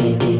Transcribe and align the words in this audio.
Mm-hmm. 0.00 0.39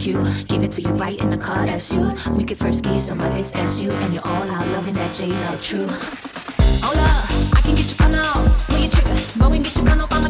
like 0.00 0.06
you. 0.06 0.44
Give 0.44 0.62
it 0.62 0.72
to 0.72 0.82
you 0.82 0.90
right 0.90 1.18
in 1.18 1.30
the 1.30 1.36
car, 1.36 1.66
that's 1.66 1.92
you. 1.92 2.12
We 2.34 2.44
could 2.44 2.58
first 2.58 2.84
get 2.84 3.00
some 3.00 3.20
of 3.20 3.34
this, 3.34 3.52
that's 3.52 3.80
you. 3.80 3.90
And 3.90 4.14
you're 4.14 4.26
all 4.26 4.50
out 4.50 4.66
loving 4.68 4.94
that 4.94 5.14
J 5.14 5.28
Love 5.28 5.62
true. 5.62 5.86
Hold 6.82 6.96
up, 6.96 7.56
I 7.56 7.60
can 7.62 7.74
get 7.74 7.88
you 7.88 7.96
fun 7.96 8.14
out. 8.14 8.48
When 8.70 8.82
you 8.82 8.88
trigger, 8.88 9.16
go 9.38 9.52
and 9.52 9.64
get 9.64 9.76
your 9.76 9.84
gun 9.84 10.00
off. 10.00 10.29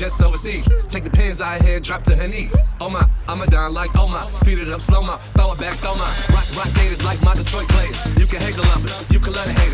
jets 0.00 0.22
overseas. 0.22 0.66
Take 0.88 1.04
the 1.04 1.10
pins 1.10 1.42
out 1.42 1.62
here, 1.62 1.78
drop 1.78 2.02
to 2.04 2.16
her 2.16 2.26
knees. 2.26 2.56
Oh 2.80 2.88
my, 2.88 3.06
I'ma 3.28 3.44
dime 3.44 3.74
like 3.74 3.90
oh 3.96 4.08
my. 4.08 4.32
Speed 4.32 4.58
it 4.58 4.70
up, 4.70 4.80
slow 4.80 5.02
my, 5.02 5.18
throw 5.36 5.52
it 5.52 5.60
back, 5.60 5.76
throw 5.76 5.94
my. 5.94 6.10
Rock, 6.34 6.56
rock 6.56 6.72
haters 6.74 7.04
like 7.04 7.22
my 7.22 7.34
Detroit 7.34 7.68
players. 7.68 8.18
You 8.18 8.26
can 8.26 8.40
hate 8.40 8.54
the 8.54 8.62
lovers, 8.62 9.10
you 9.10 9.20
can 9.20 9.34
love 9.34 9.46
it. 9.46 9.58
haters. 9.58 9.69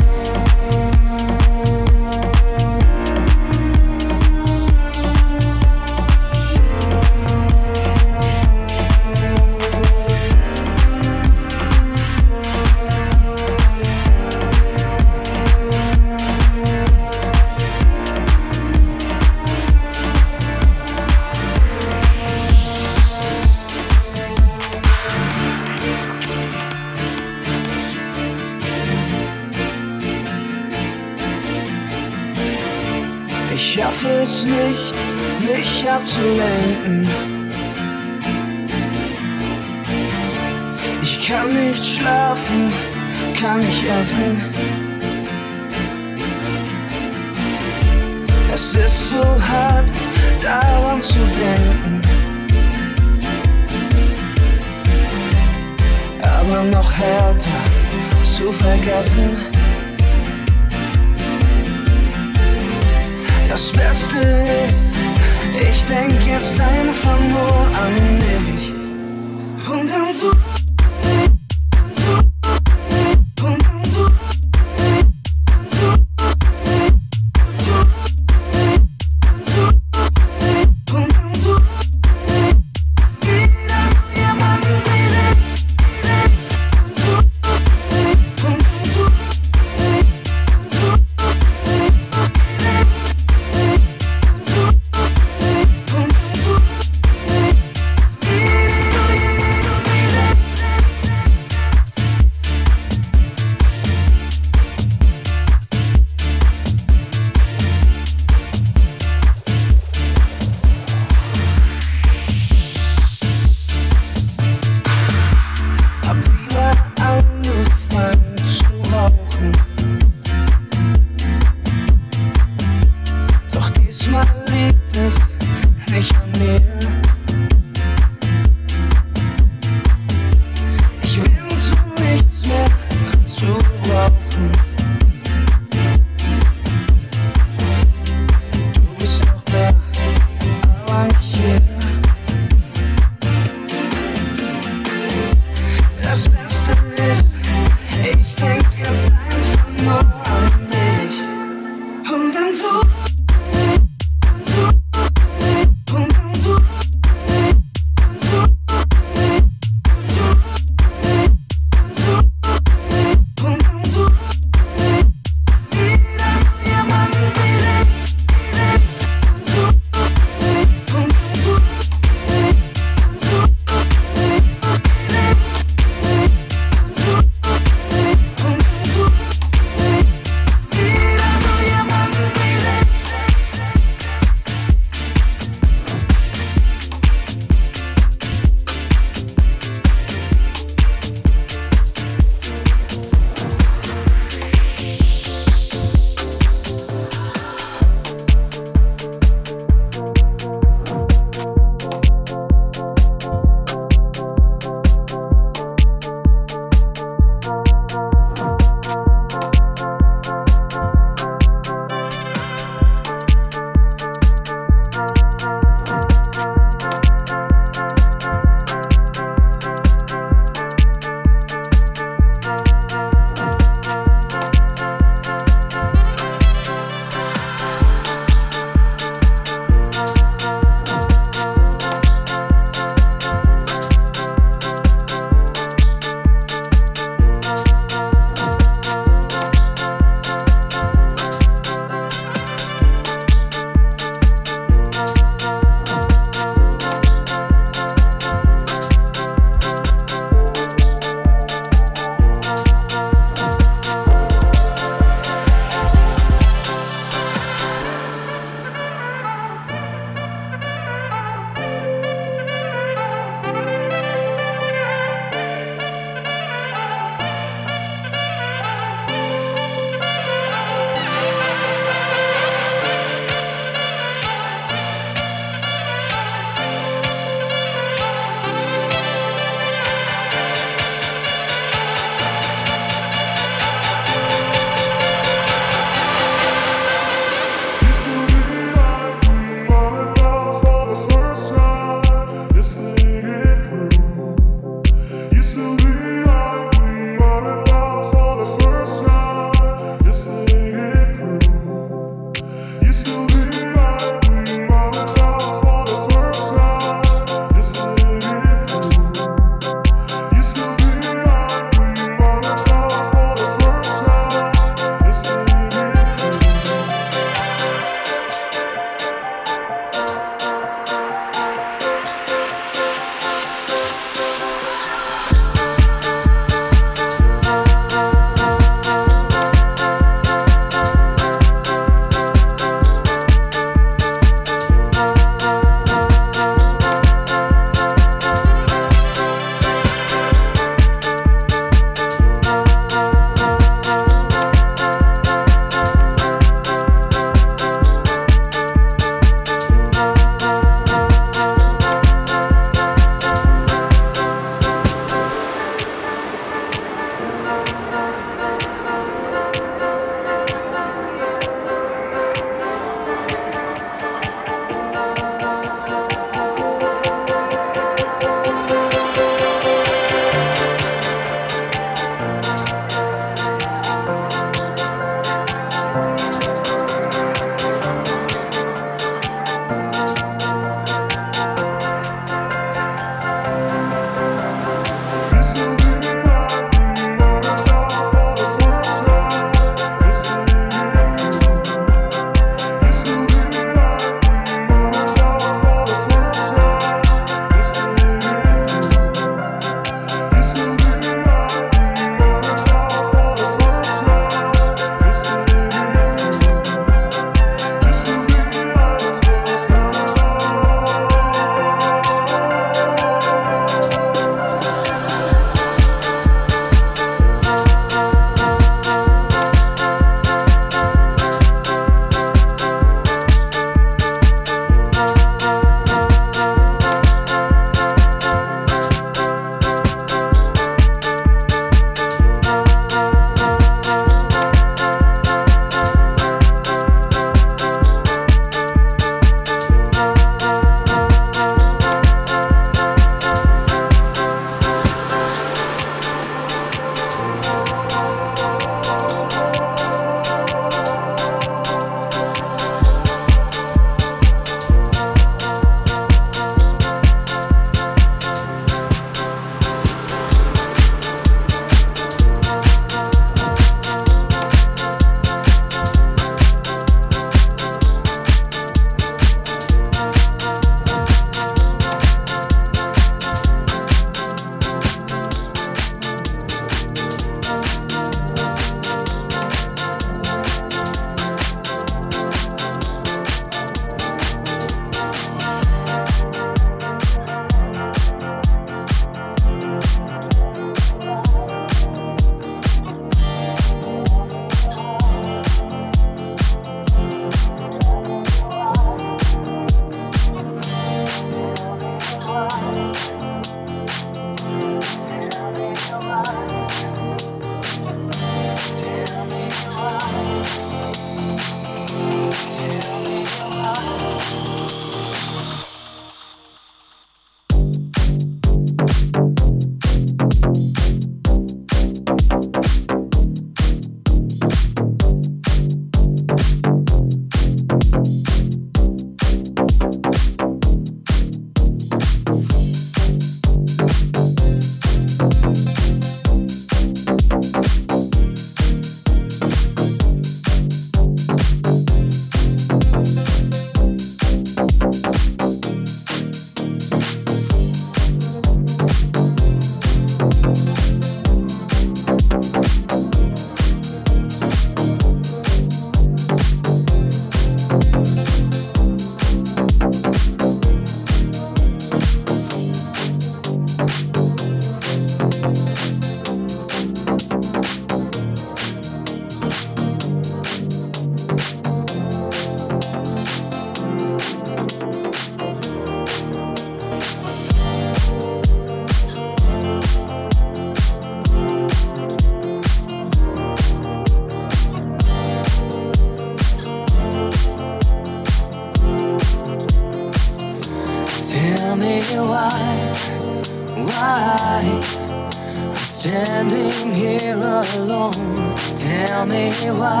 Why, 599.70 600.00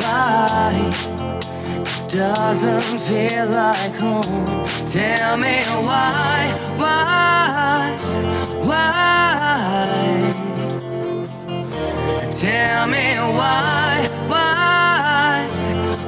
why 0.00 0.72
it 0.74 2.08
doesn't 2.10 3.00
feel 3.00 3.46
like 3.46 3.94
home. 4.00 4.44
Tell 4.88 5.36
me 5.36 5.62
why, 5.86 6.52
why, 6.78 7.96
why. 8.68 10.04
Tell 12.30 12.86
me 12.86 13.16
why, 13.38 14.08
why, 14.28 15.48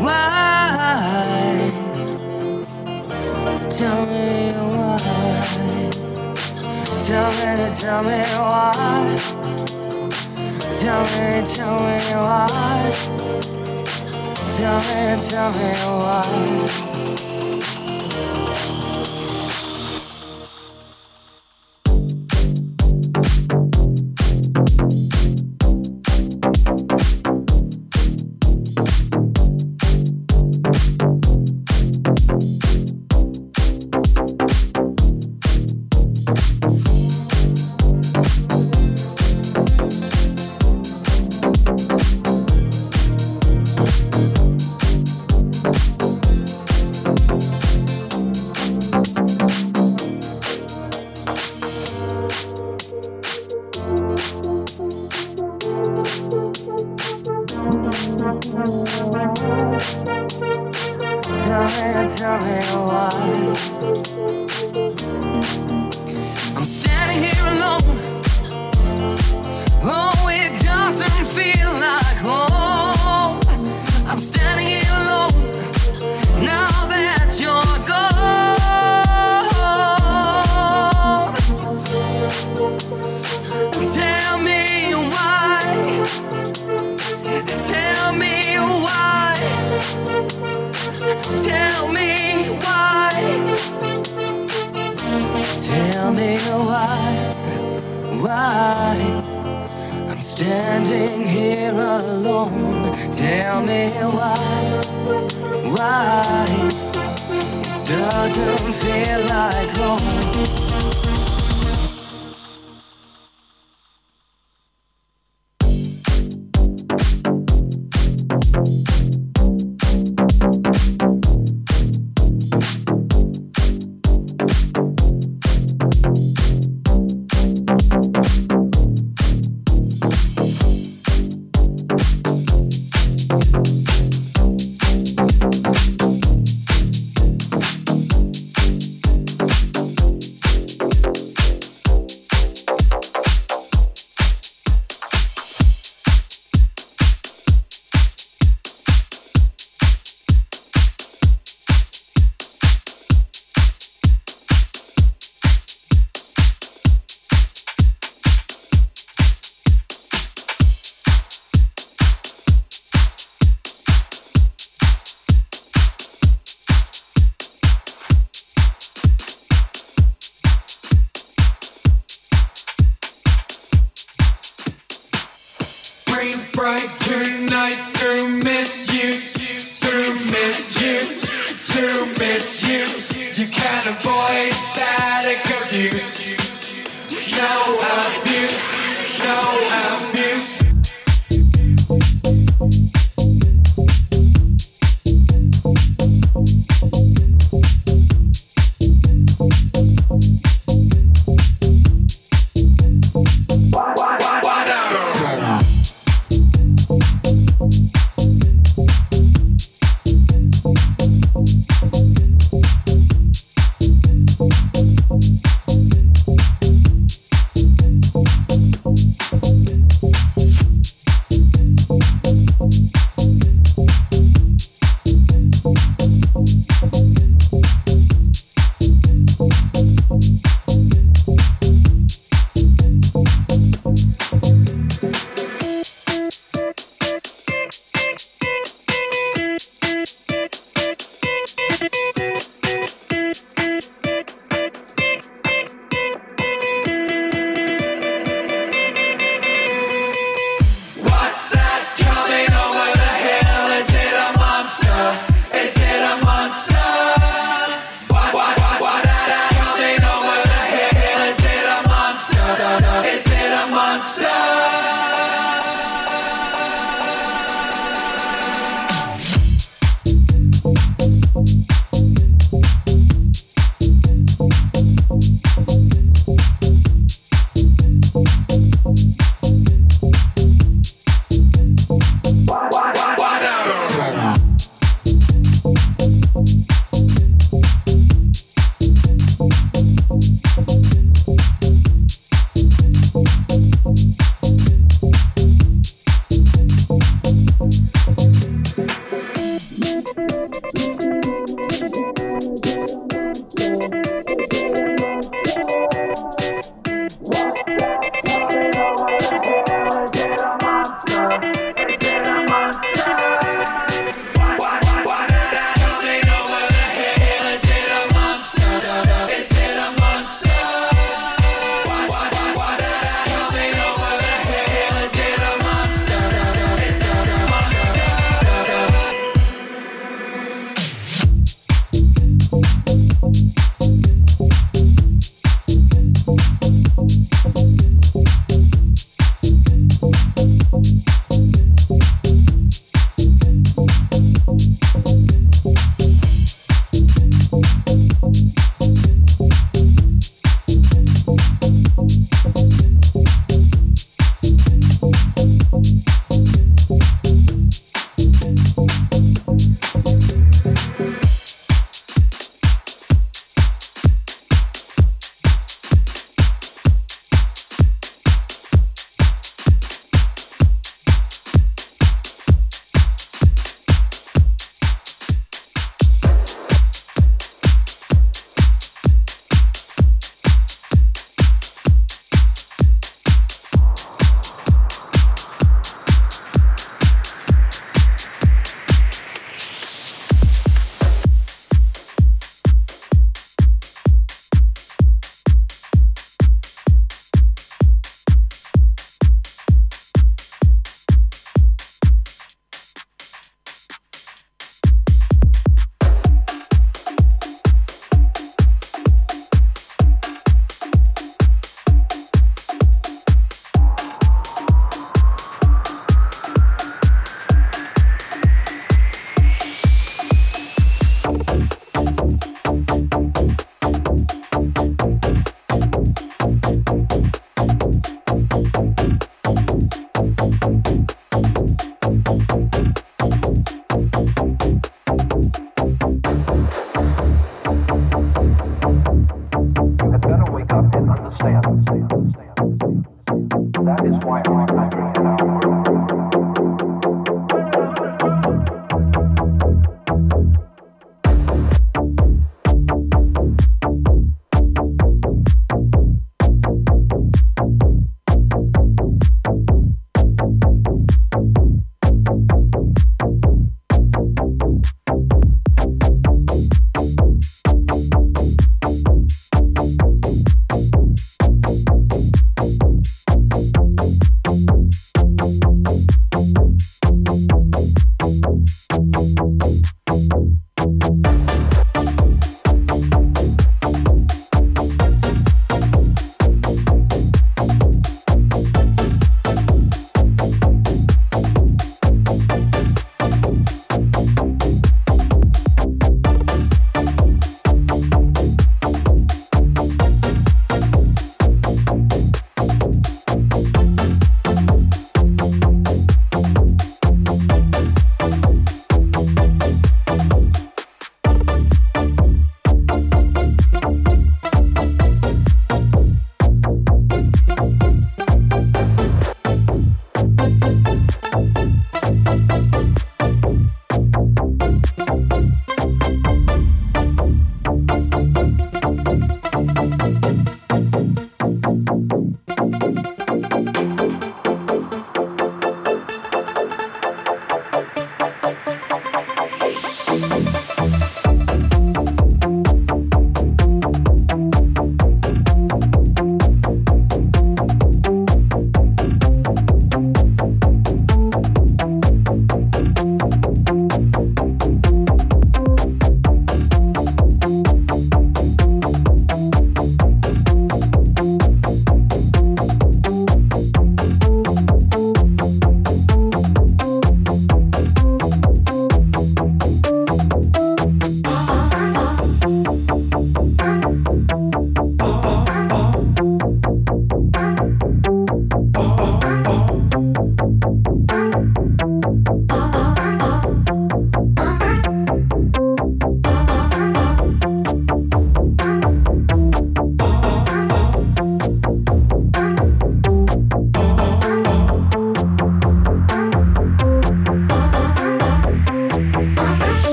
why. 0.00 1.70
Tell 3.70 4.06
me 4.06 4.52
why. 4.74 4.98
Tell 7.04 7.30
me, 7.30 7.74
tell 7.76 8.02
me 8.02 8.20
why. 8.38 9.41
Tell 10.82 11.04
me, 11.04 11.46
tell 11.46 11.78
me 11.78 11.98
why. 12.26 12.48
Tell 14.56 14.80
me, 14.80 15.22
tell 15.28 15.50
me 15.52 15.70
why. 16.02 16.26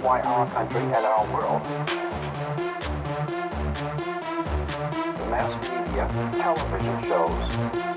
Why 0.00 0.20
our 0.22 0.46
country 0.50 0.80
and 0.80 0.94
our 0.94 1.26
world. 1.26 1.62
The 5.18 5.26
mass 5.28 5.52
media, 5.68 6.08
television 6.40 7.02
shows, 7.04 7.87